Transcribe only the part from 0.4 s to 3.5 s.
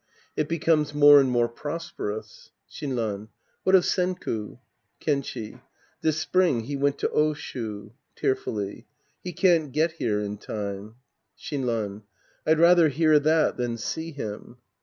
becomes more and more prosperous. Shinran.